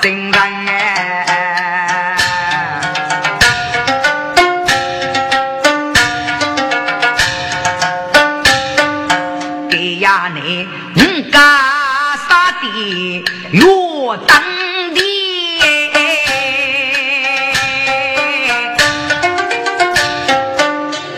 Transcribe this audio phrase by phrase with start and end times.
[0.00, 0.32] 真人
[0.68, 2.16] 哎，
[9.70, 10.98] 给呀你五
[11.30, 11.38] 家
[12.28, 13.60] 杀的越
[14.26, 14.30] 当
[14.94, 15.00] 的，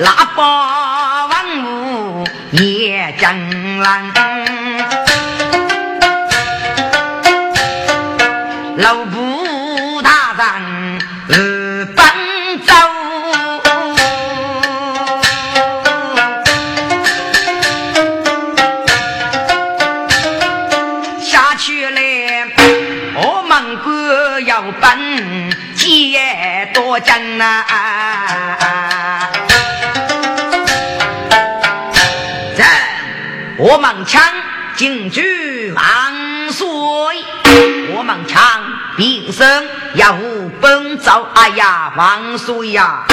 [0.03, 0.05] 喇
[0.35, 4.11] 叭王母也江郎。
[4.13, 4.20] 真
[27.41, 27.65] 呐，
[32.55, 32.63] 这
[33.57, 34.23] 我们唱
[34.77, 36.67] 京剧万岁，
[37.95, 38.63] 我们唱
[38.99, 40.15] 平生要
[40.61, 43.07] 本奏，哎呀万岁呀！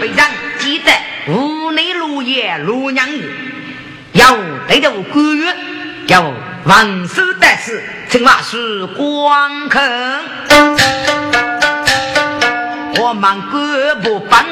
[0.00, 0.28] 非常
[0.58, 0.90] 记得
[1.28, 3.22] 屋内落叶落娘子，
[4.14, 5.56] 要对着官员，
[6.08, 6.32] 要
[6.64, 10.24] 万寿得势，称话是光坑。
[12.96, 14.44] 我忙官不分，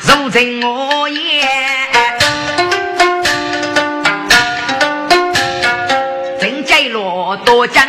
[0.00, 1.42] 如今我也
[6.40, 7.86] 正在落多将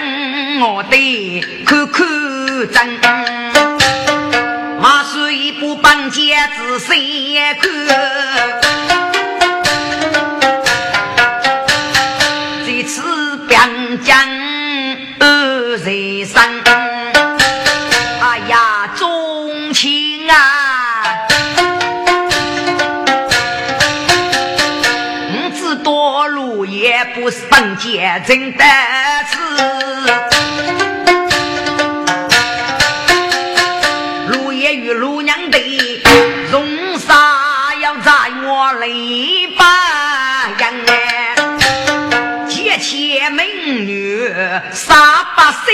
[0.60, 2.06] 我的看看
[2.72, 3.00] 真，
[4.80, 8.63] 马是一部半截子谁看？
[26.84, 28.64] 也不是本节真得
[29.32, 29.38] 志，
[34.28, 35.58] 陆爷与陆娘的
[36.52, 37.16] 容啥
[37.82, 38.12] 要在
[38.44, 39.64] 我里把
[40.58, 41.36] 人哎，
[42.50, 44.30] 姐姐美女
[44.74, 45.74] 杀百姓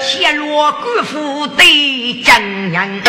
[0.00, 3.02] 陷入官府的真人。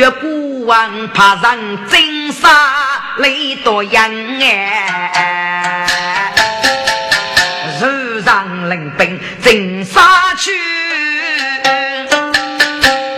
[0.00, 1.58] 子，绝孤王怕上
[1.88, 2.48] 金沙
[3.18, 4.10] 雷多样
[5.12, 5.86] 哎，
[7.78, 7.86] 手
[8.22, 10.00] 上领兵金沙
[10.38, 10.50] 去，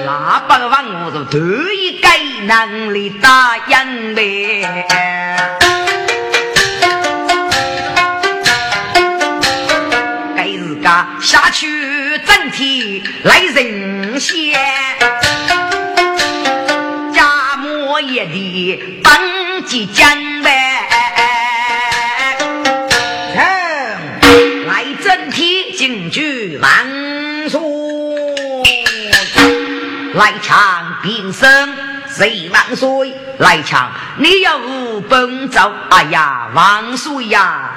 [0.04, 1.38] 那八王我都头
[1.72, 2.08] 一个
[2.46, 4.66] 能力打赢嘞，
[10.36, 14.18] 该日个下去整体来人。
[14.18, 15.21] 先。
[18.26, 19.12] 母也的当
[19.66, 20.08] 即将
[20.42, 20.50] 来，
[24.66, 26.70] 来整体京剧万
[27.48, 27.60] 岁，
[30.14, 31.74] 来唱平生
[32.08, 34.58] 谁万岁，来唱你要
[35.08, 37.74] 奔走，哎呀万岁呀！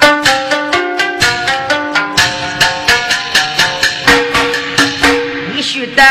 [5.53, 6.03] 你须得。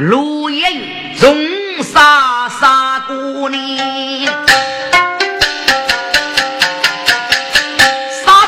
[0.00, 0.64] 陆爷
[1.18, 1.36] 从
[1.82, 3.14] 沙沙杀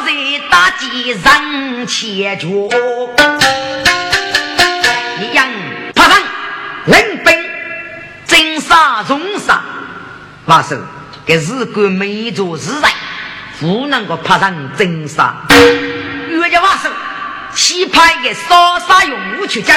[0.05, 0.13] 在
[0.51, 2.47] 大街人前脚，
[5.19, 5.49] 一样
[5.95, 6.23] 爬上
[6.85, 7.33] 领兵
[8.27, 9.63] 真杀重杀，
[10.45, 10.77] 话说
[11.25, 12.83] 给日官没做事人，
[13.61, 15.37] 不能够爬上真杀。
[16.29, 16.91] 岳家话说，
[17.55, 19.75] 西派给杀杀勇武去讲。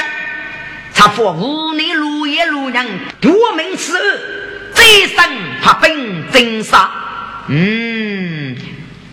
[0.93, 4.19] 他佛无内路也路人夺门此恶，
[4.73, 5.23] 再生
[5.61, 6.89] 怕本真杀。
[7.47, 8.55] 嗯，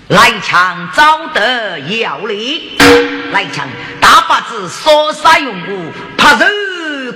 [0.09, 2.79] 来强招得要力，
[3.33, 3.67] 来强
[4.01, 6.49] 大把子烧杀用武，怕人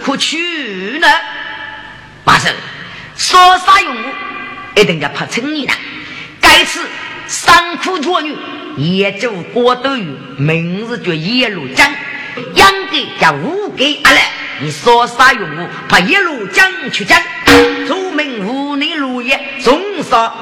[0.04, 1.08] 可取呢？
[2.24, 2.52] 马生，
[3.16, 4.06] 说啥用武？
[4.76, 5.72] 一定要怕成你呢。
[6.40, 6.80] 该次
[7.26, 8.36] 三苦绝女，
[8.76, 11.90] 也就郭德玉，明日就一路江，
[12.54, 14.30] 养给加五给阿来。
[14.60, 15.68] 你说啥用？
[15.88, 17.20] 怕一路江去江，
[17.88, 20.32] 出门无内路也，总说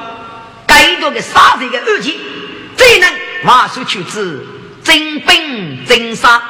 [0.67, 2.21] 该多个杀这个恶气，
[2.77, 3.09] 最能
[3.43, 4.47] 马术去子
[4.85, 6.43] 真本真杀。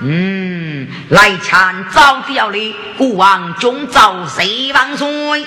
[0.00, 5.46] 嗯，来抢早掉的国王中招谁万岁？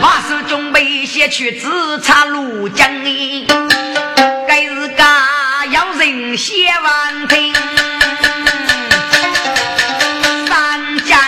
[0.00, 4.07] 马术准备先去自查庐江里，该是家
[6.38, 7.52] 要人先完成。
[10.46, 11.18] 三江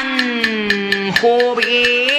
[1.20, 2.10] 河边。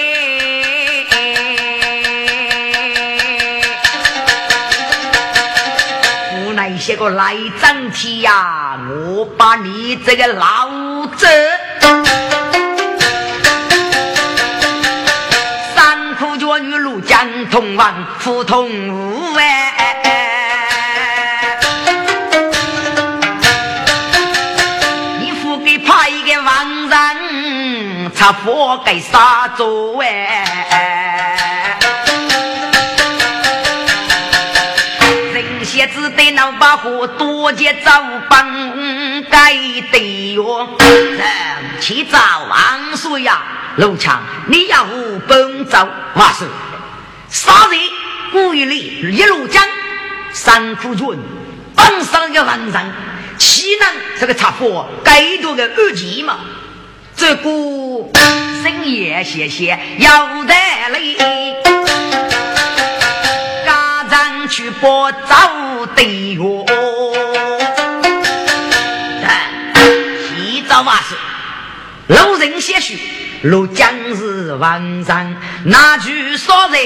[6.78, 8.76] 些个来整体呀！
[8.88, 11.26] 我把你这个老子
[15.76, 19.61] 三苦脚女路江同往福通屋哎！
[28.24, 31.76] 他活该杀走哎！
[35.64, 39.56] 些子得脑把火，多结早帮该
[39.90, 40.68] 得哟。
[40.78, 41.20] 人
[41.80, 43.42] 去早王岁呀，
[43.74, 44.86] 陆强，你要
[45.26, 46.46] 奔走话是
[47.28, 47.80] 杀人
[48.30, 49.66] 故意里一路江
[50.32, 51.18] 三苦军，
[51.74, 52.92] 帮上个文人，
[53.36, 53.88] 岂能
[54.20, 56.38] 这个插火该多个二级嘛？
[57.22, 57.44] 这个
[58.64, 60.52] 深夜谢谢要得
[60.90, 61.16] 嘞。
[64.50, 66.02] 去不早的
[66.34, 66.66] 哟，
[70.26, 71.14] 洗澡嘛是。
[72.08, 72.98] 路人些许，
[73.42, 76.80] 路将是万山，那句说人，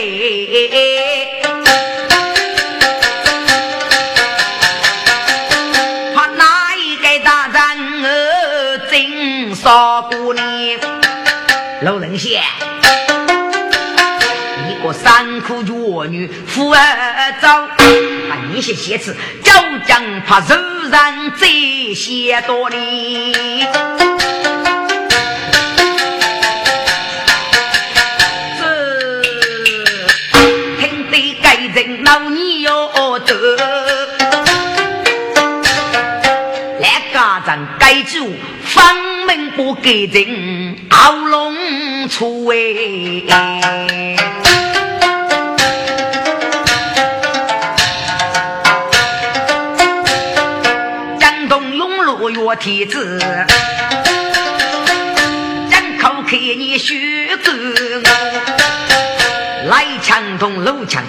[11.86, 12.42] 路人些。
[14.68, 15.72] 一个三苦绝
[16.10, 16.78] 女富儿
[17.40, 17.68] 早，
[18.28, 19.52] 把那些鞋子就
[19.86, 20.56] 将怕柔
[20.90, 23.64] 然这些多哩。
[28.58, 29.22] 这
[30.80, 33.56] 听得该人老你要得，
[36.80, 40.55] 来家长该住方门不给人
[40.96, 42.56] 熬龙出哎。
[52.38, 53.18] 我天子，
[55.70, 56.94] 张口看你血
[57.44, 57.52] 狗，
[59.68, 61.02] 来强同路强，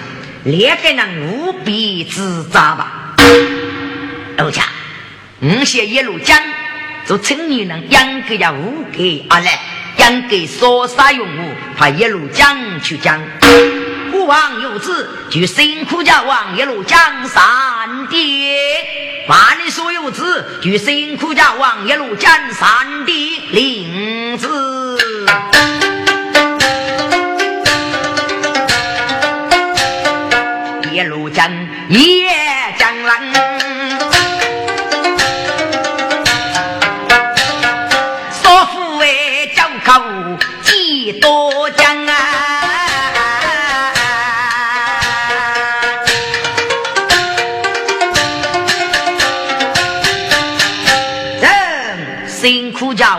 [0.44, 3.14] 两个人无比自扎吧。
[4.36, 4.64] 路枪，
[5.40, 6.36] 五些一路讲，
[7.04, 9.60] 做青年人养个家无给阿来，
[9.98, 13.20] 养给所杀用武，他一路讲去讲。
[14.10, 18.48] 国王有旨，就辛苦家王一路讲三弟，
[19.28, 24.48] 万里所有子，就辛苦家王一路讲三弟令子，
[30.92, 31.50] 一路讲
[31.88, 32.30] 一夜
[32.78, 33.57] 讲人，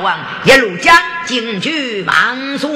[0.10, 0.98] 王一路将
[1.28, 2.68] 进去万岁，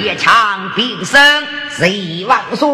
[0.00, 2.66] 一枪平生谁万岁？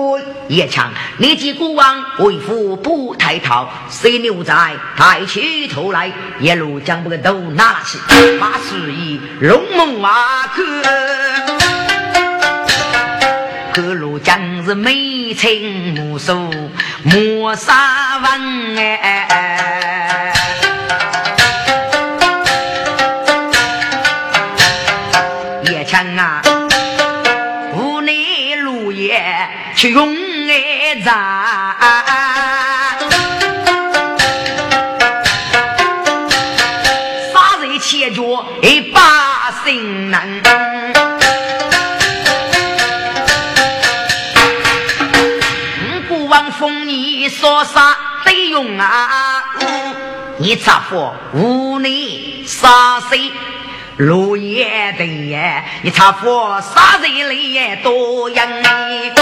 [0.49, 4.55] 一枪你见国王为父不抬头，谁牛仔
[4.97, 6.11] 抬起头来？
[6.41, 7.99] 一路将不个头拿起，
[8.41, 10.65] 把示意龙门瓦克，
[13.75, 16.51] 各路将是眉清目秀，
[17.03, 20.24] 莫杀文哎。
[29.85, 30.17] 去用
[30.49, 31.13] 爱咱，
[37.31, 40.43] 杀人切脚一把心难。
[46.09, 49.45] 不枉封你说啥得用啊？
[50.39, 53.31] 你咋说无内杀谁？
[53.97, 59.13] 路也的耶，你查佛杀人来也多样哎。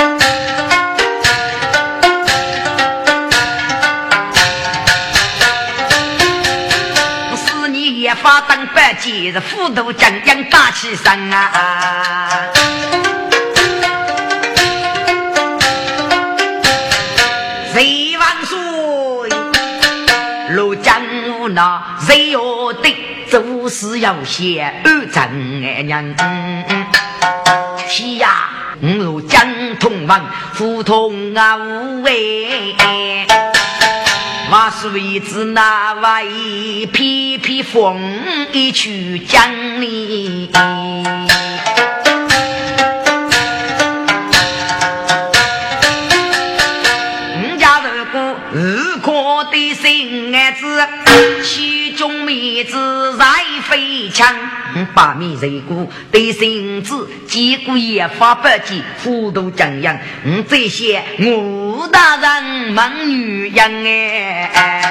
[7.36, 12.30] 是你一发当百计，是虎头将将打起身啊！
[23.62, 25.22] 做事要写二正
[25.64, 26.04] 哎娘，
[27.88, 28.50] 是呀，
[28.82, 30.20] 我江通王
[30.56, 32.74] 胡同啊无为，
[34.50, 38.02] 万岁子那位皮皮风
[38.50, 40.50] 一曲江里。
[49.50, 50.64] 的心爱子，
[51.44, 54.34] 其中妹子在飞枪，
[54.94, 63.84] 把米热锅的心子，结果也发不及，糊涂江洋，嗯，这些武大人忙女人
[64.54, 64.90] 哎，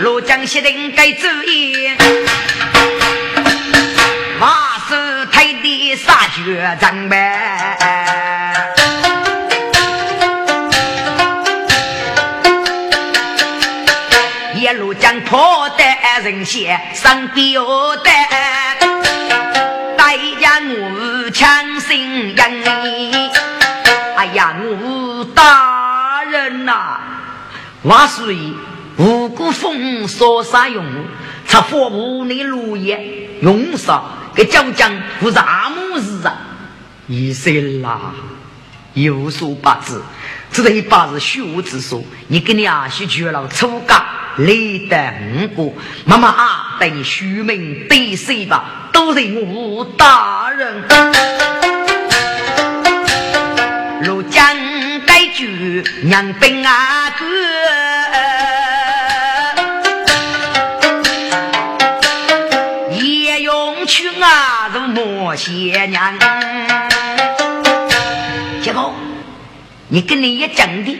[0.00, 1.88] 罗江西人该注意。
[4.38, 8.21] 马氏台的杀绝战呗！
[14.62, 15.82] 一路将破的
[16.22, 18.10] 人血上标的，
[19.96, 22.62] 代价我强心人。
[24.16, 27.00] 哎呀，我大人呐，
[27.82, 28.36] 万岁！
[28.98, 30.84] 五谷丰收啥用？
[31.48, 34.00] 插火屋内落叶用啥？
[34.32, 36.36] 给椒江不是阿姆日啊！
[37.08, 38.12] 医生啦，
[38.94, 40.00] 有所不知，
[40.52, 42.02] 这一把是虚无之说。
[42.28, 44.04] 你跟你阿婿绝了出家，
[44.36, 45.12] 累得
[45.56, 48.90] 五个妈妈啊，带你虚名对谁吧？
[48.92, 50.84] 都是我大人。
[54.02, 54.56] 如江
[55.06, 57.24] 该句娘兵啊哥。
[63.84, 64.70] 去啊！
[64.72, 66.16] 如莫些娘，
[68.62, 68.94] 结果
[69.92, 70.98] 你跟你一讲的，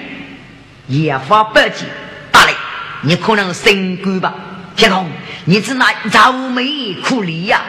[0.87, 1.87] 也发不急。
[2.31, 2.53] 大雷，
[3.01, 4.35] 你可能身官吧？
[4.77, 5.07] 结果
[5.47, 7.63] 你只拿愁眉苦脸呀，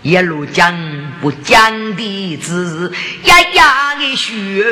[0.00, 0.74] 一路讲
[1.20, 2.90] 不讲的字，
[3.24, 4.64] 呀呀的学，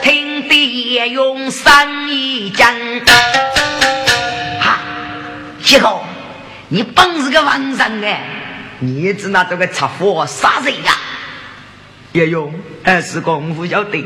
[0.00, 2.72] 听得也用三一讲，
[4.60, 4.78] 哈，
[5.60, 6.04] 结果。
[6.68, 8.24] 你本是个王上哎，
[8.78, 10.92] 你只拿这个插火杀人呀？
[12.12, 14.04] 也用二是功夫晓得。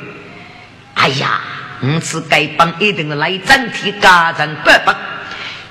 [0.95, 1.41] 哎呀，
[1.81, 4.95] 我次该帮一定来整体家长伯伯，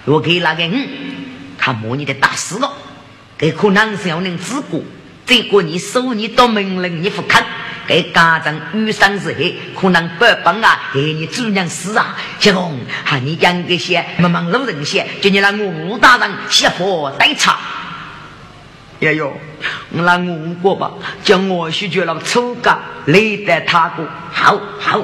[0.05, 0.87] 我给那个嗯，
[1.57, 2.71] 他摸你的大师了，
[3.37, 4.81] 给可能是要能治过，
[5.25, 7.45] 结果你手你到门人你不看。
[7.87, 12.17] 给家长遇上之后，可能不帮啊，给你主娘死啊！
[12.37, 17.57] 小红，喊你养个些忙忙路人些，叫你让吴大人写佛代茶。
[18.99, 19.31] 也有，
[19.91, 20.91] 我来我过吧，
[21.23, 25.03] 叫我去觉了出家，累得他过，好好。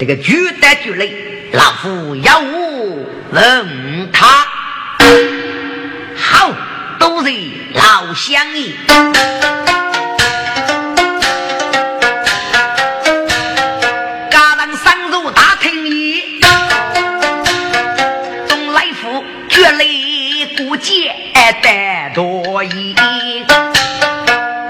[0.00, 1.12] 这个举得举累
[1.52, 4.46] 老夫要无问他。
[6.16, 6.50] 好
[6.98, 7.30] 都是
[7.74, 8.74] 老相依
[14.30, 16.40] 加上三座大厅椅
[18.48, 19.84] 东来府绝来
[20.56, 21.14] 不见
[21.62, 22.96] 得多疑。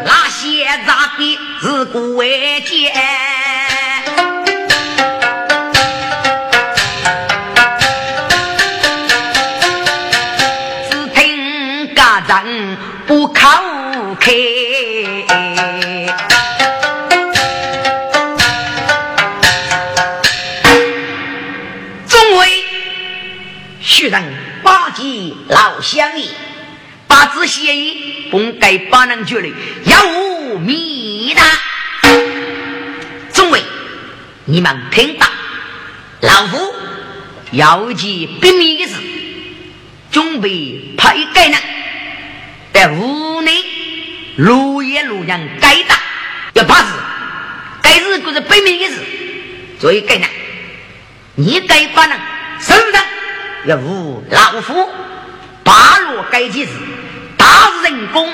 [0.05, 2.27] 拉些杂的是古玩
[2.67, 2.91] 街
[24.01, 24.23] 许人
[24.63, 26.25] 八级老乡爷，
[27.07, 29.53] 八字协议本该八人绝里
[29.85, 31.43] 要无密达。
[33.35, 33.63] 众位，
[34.47, 35.27] 你们听到？
[36.23, 36.75] 老夫
[37.51, 38.95] 要记秘密的事，
[40.11, 41.53] 准备派个人
[42.73, 43.53] 在屋内
[44.37, 45.95] 录音录像该打，
[46.55, 46.87] 要怕事，
[47.83, 48.97] 该是可是秘密的事，
[49.79, 50.27] 所以该人，
[51.35, 52.19] 你该把人
[52.61, 53.05] 身上。
[53.67, 54.89] 要无老夫
[55.63, 56.69] 八落该几日，
[57.37, 58.27] 大人工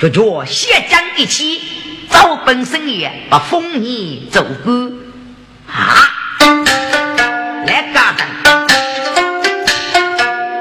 [0.00, 1.62] 就叫血将一起，
[2.10, 4.72] 早本生也把丰年走过
[5.72, 6.10] 啊！
[7.66, 8.66] 来家等，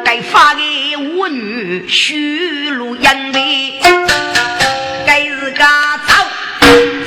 [0.05, 0.62] 该发给
[1.17, 3.81] 我女许路杨梅，
[5.07, 6.13] 该日家走，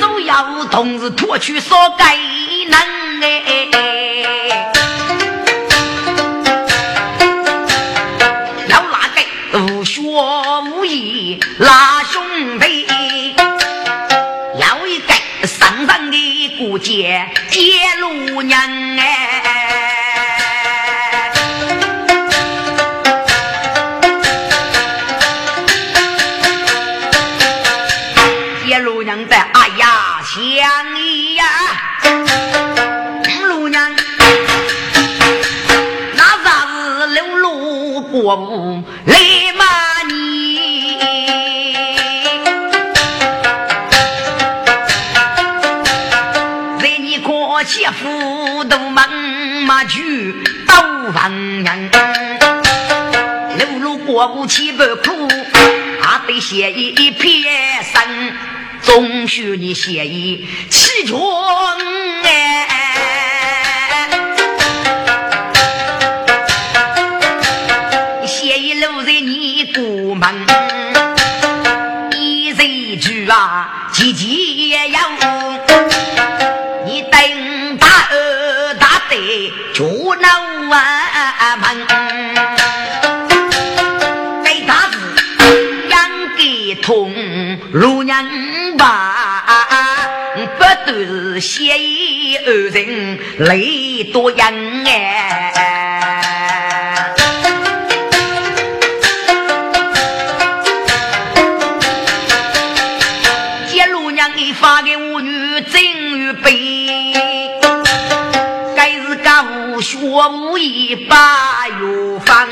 [0.01, 2.17] 走要同日脱去所该
[2.69, 2.77] 能
[3.23, 4.40] 哎。
[16.81, 17.61] 的姑姐接
[18.01, 18.59] 路娘
[18.99, 19.43] 哎，
[28.67, 30.39] 接路娘的哎呀相
[30.99, 31.45] 依呀，
[33.47, 33.95] 路娘
[36.15, 39.17] 那啥子流路过午来
[48.71, 49.11] 都忙
[49.67, 50.33] 马去
[50.65, 51.91] 刀房人，
[53.59, 55.29] 路路过不起不苦，
[56.01, 58.01] 还得写一篇生，
[58.81, 61.21] 总需你写一起床
[62.23, 64.09] 哎，
[68.25, 70.47] 写一路在你过门，
[80.11, 80.27] 就那
[80.69, 80.77] 万
[81.61, 81.87] 门，
[84.43, 84.99] 给他子
[85.89, 86.01] 养
[86.37, 87.15] 给通
[87.71, 88.27] 如娘
[88.77, 89.45] 吧，
[90.59, 95.53] 不都是血意二人泪多人哎。
[103.69, 104.97] 接路娘给发给
[110.21, 112.47] 学武艺把药方，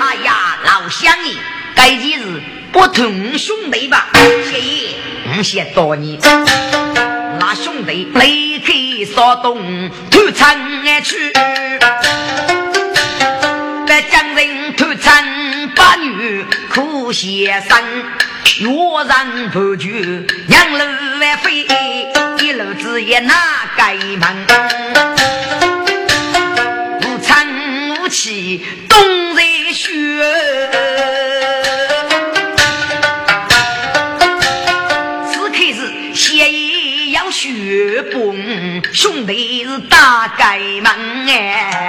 [0.00, 1.34] 哎呀，老乡爷，
[1.74, 2.40] 该几日
[2.72, 4.06] 不同兄弟吧？
[4.50, 4.94] 谢爷，
[5.36, 6.18] 我先多你。
[7.38, 11.30] 那兄弟离开骚动，偷餐而去。
[13.86, 17.78] 在江人偷餐把女苦先生，
[18.62, 20.78] 若然不拒，两路
[21.20, 21.66] 来飞，
[22.38, 23.34] 一路子也拿
[23.76, 25.21] 该门。
[28.12, 29.90] 起东在雪，
[35.32, 37.48] 此刻是血液要血
[38.12, 41.82] 崩，兄弟是打开门哎！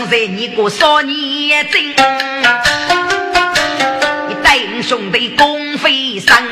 [0.00, 1.90] 我在你个少年真，
[4.28, 6.42] 你带兄弟共飞山，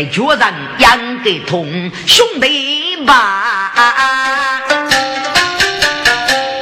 [0.00, 3.72] 血液该脚上养个痛，兄弟吧。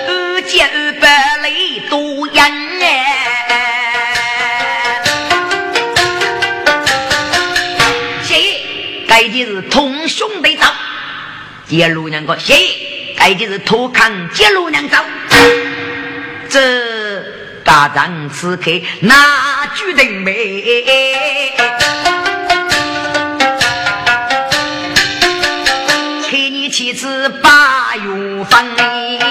[0.08, 1.50] 二姐二伯来
[1.88, 2.42] 多人
[2.80, 2.84] 哎，
[8.22, 8.34] 谢，
[9.06, 10.64] 该就是同兄弟走，
[11.66, 12.54] 接路娘个谢，
[13.16, 14.96] 该就是偷看接路娘走，
[16.48, 17.22] 这
[17.62, 18.70] 大丈此刻
[19.00, 21.52] 哪句定美？
[27.98, 29.26] 把月分，该的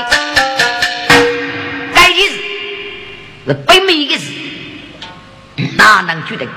[2.27, 2.33] 事
[3.45, 4.33] 是北美的事，
[5.77, 6.49] 哪能决定？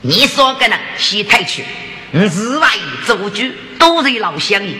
[0.00, 1.62] 你说个人西太去，
[2.12, 2.70] 日外
[3.04, 3.42] 做主
[3.78, 4.74] 都是老乡爷，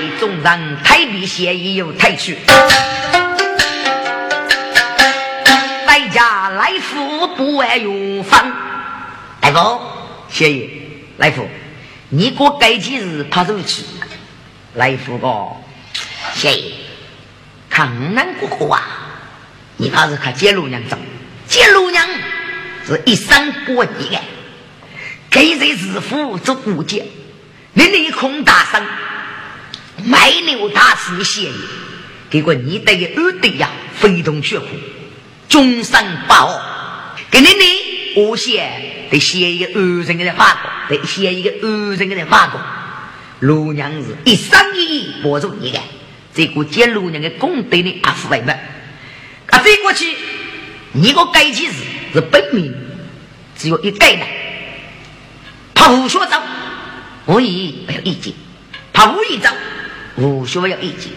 [0.00, 2.36] 你总让太平协议有太去。
[6.54, 8.52] 来福不爱用方。
[9.40, 9.80] 大夫，
[10.28, 10.68] 谢爷，
[11.16, 11.48] 来福，
[12.10, 13.82] 你过该几日怕走去？
[14.74, 15.48] 来福哥，
[16.34, 16.72] 谢爷，
[17.68, 18.82] 看难过后啊，
[19.76, 20.96] 你怕是看接路娘走，
[21.46, 22.06] 接路娘
[22.86, 24.20] 是一生不易的，
[25.30, 27.02] 给这日夫做顾家，
[27.74, 28.82] 你内空大伤，
[30.04, 31.52] 卖牛大死谢爷，
[32.30, 34.66] 结果你得个二弟呀，非同血苦，
[35.48, 40.54] 终身不好，给你呢，我写得写一个二人的法
[40.88, 42.60] 国，得写一个二人的法国。
[43.40, 45.80] 陆娘子一生一意保住你的，
[46.34, 48.52] 这个接陆娘的功德呢，阿父为么？
[49.48, 50.14] 啊，飞过去，
[50.92, 51.74] 你个改起时
[52.14, 52.74] 是本命，
[53.56, 54.22] 只有一改的。
[55.74, 56.40] 怕吴学走，
[57.26, 58.32] 无意没有意见；
[58.92, 59.50] 怕吴一走，
[60.16, 61.12] 吴学有意见。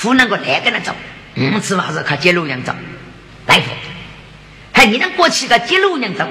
[0.00, 0.92] 不能够来跟他走，
[1.36, 2.74] 嗯，此话是靠接路娘走。
[3.46, 3.70] 大夫，
[4.72, 6.26] 还你能过去个接陆娘走？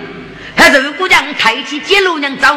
[0.55, 2.47] 还是如果让抬起接陆娘走，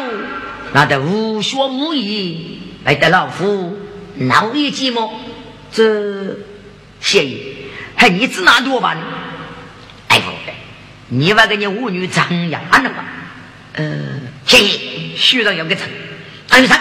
[0.73, 2.59] 那得无学无义。
[2.83, 3.79] 来得老夫
[4.15, 5.09] 闹一寂寞，
[5.75, 6.37] 这
[7.01, 8.95] 谢意，还你指哪多吧？
[10.07, 10.31] 哎不，
[11.09, 13.03] 你把给你舞女张扬了吗？
[13.73, 13.83] 呃，
[14.47, 15.85] 谢意，学长要个唱，
[16.47, 16.79] 张玉成，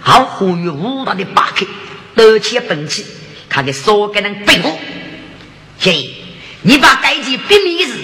[0.00, 1.66] 好呼吁武大的八克，
[2.14, 3.04] 得起本气，
[3.50, 4.80] 看给所给人背后。
[5.78, 6.14] 谢意，
[6.62, 7.98] 你把该级别名字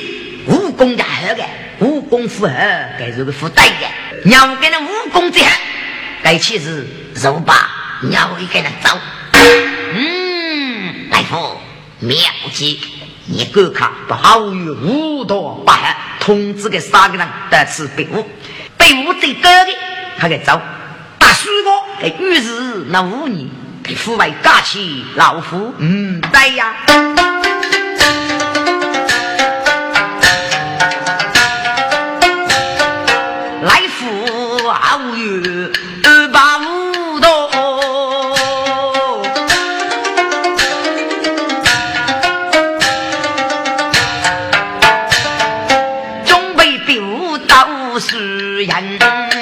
[0.49, 1.43] 武功的好的，
[1.79, 2.53] 武功符合
[2.99, 3.89] 该是个附带的，
[4.27, 5.51] 让给人武功最好。
[6.23, 7.71] 该妻子肉把
[8.03, 8.99] 鸟一个人走，
[11.99, 12.17] 妙
[12.53, 12.81] 计，
[13.27, 18.27] 你观看不好与五道八害，通知给三个人得此被误，
[18.77, 19.71] 被误最高的
[20.19, 20.61] 他给走，
[21.19, 23.49] 大叔哥给于是那五年
[23.83, 26.75] 给父为假期老夫，嗯，对呀。
[47.99, 49.36] 是人。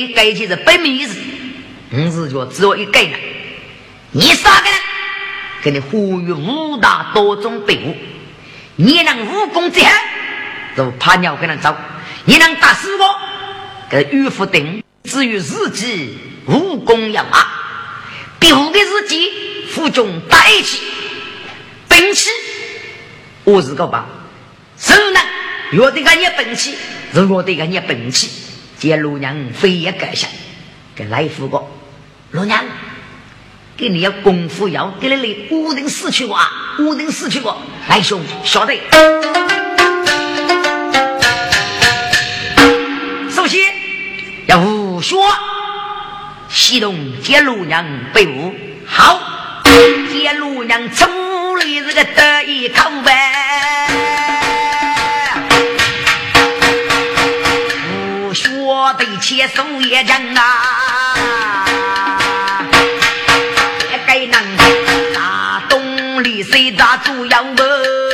[0.00, 1.14] 一改起是本名意思，
[1.90, 3.10] 你是说只有一个人。
[4.12, 4.74] 你杀个人，
[5.62, 7.94] 给你呼吁五大多种队伍，
[8.76, 9.90] 你能武功最好，
[10.76, 11.72] 就怕鸟跟人走；
[12.24, 13.04] 你能打死我，
[13.90, 14.82] 给岳父等。
[15.04, 17.46] 至于自己武功要啊，
[18.38, 19.30] 别的自己
[19.70, 20.80] 负重带起，
[21.88, 22.30] 兵器
[23.44, 24.06] 我是个吧，
[24.76, 25.20] 手呢？
[25.72, 26.74] 有的个你本气，
[27.12, 28.28] 如果得个你本气，
[28.80, 30.26] 见陆娘非也改下，
[30.96, 31.62] 给来福个
[32.30, 32.64] 陆娘，
[33.76, 36.40] 给你要功夫要给你来五定死去过，
[36.78, 38.74] 五定死去过，来兄晓得。
[43.30, 43.60] 首先
[44.46, 45.14] 要武学，
[46.48, 48.54] 西东接陆娘被武，
[48.86, 49.20] 好
[50.10, 51.04] 接陆娘出
[51.56, 53.49] 来这个得意口呗。
[58.94, 61.14] 对切手也讲啊，
[63.90, 64.56] 也该能
[65.14, 68.09] 打东里谁打主要门？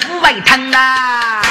[0.00, 1.42] 父为疼呐，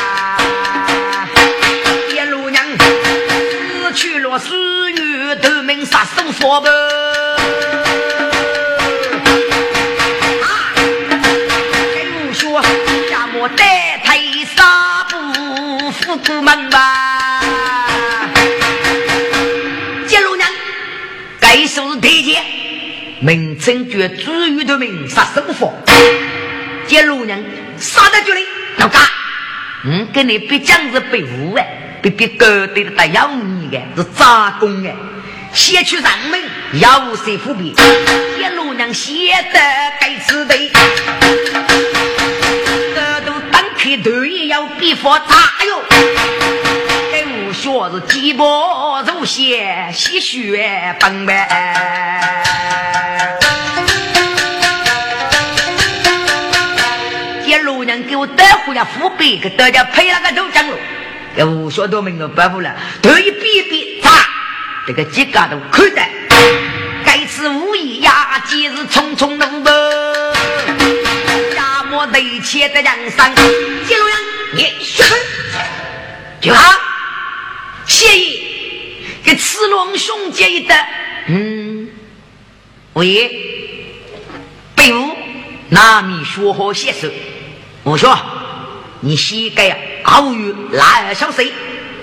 [2.10, 4.55] 一路娘死去了死
[4.91, 6.63] 女，夺名杀生佛。
[10.41, 10.47] 啊，
[12.33, 12.62] 说
[13.12, 13.49] 让我
[16.41, 17.41] 门吧。
[20.10, 20.49] 一路娘
[21.39, 22.41] 该说台阶，
[23.19, 25.73] 名称叫朱玉的命杀生佛。
[26.88, 27.43] 一路娘。
[27.79, 28.45] 杀在这里，
[28.77, 28.99] 老家，
[29.85, 31.67] 嗯，跟你别讲是被误哎。
[31.99, 34.93] 别别狗对的，带要你的是杂工的，
[35.51, 36.39] 先去上门
[36.79, 37.73] 要谁扶贫？
[38.37, 39.13] 一路娘写
[39.51, 39.59] 得
[39.99, 40.55] 该吃的，
[42.95, 45.35] 这都当开头也要比佛大
[45.65, 45.81] 哟。
[47.11, 51.47] 给我说是鸡脖肉血，吸血崩呗。
[58.05, 60.77] 给我带回来扶贫，给大家赔了个头奖了。
[61.36, 64.10] 要无小多名的白虎了，头一比比，擦，
[64.86, 66.01] 这个几家都亏的。
[67.05, 69.71] 该次无意呀，今日匆匆路过，
[71.55, 74.19] 家莫得切的梁山，金龙阳，
[74.53, 75.03] 你去，
[76.41, 76.73] 就好。
[77.86, 78.41] 谢意
[79.23, 80.75] 给赤龙兄姐一得，
[81.27, 81.88] 嗯，
[82.93, 83.29] 喂，
[84.75, 85.15] 白虎，
[85.69, 87.07] 拿你说好写手，
[87.88, 88.17] 我说。
[89.00, 91.54] 你膝盖啊，好于哪小谁？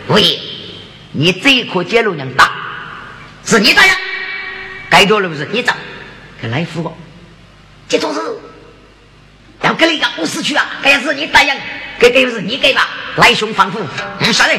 [0.07, 0.39] 喂，
[1.11, 2.53] 你这颗接路娘大，
[3.45, 3.97] 是你打呀？
[4.89, 5.75] 该多了不是你找，
[6.41, 6.93] 给来福吧。
[7.89, 8.21] 这种事
[9.63, 11.53] 要给你个五十去啊，该是你答应，
[11.99, 12.89] 给给不是你给吧？
[13.17, 13.81] 来兄放虎，
[14.21, 14.55] 嗯，晓得。